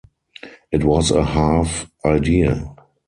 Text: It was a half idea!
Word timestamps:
It 0.71 0.83
was 0.83 1.11
a 1.11 1.23
half 1.23 1.85
idea! 2.03 2.73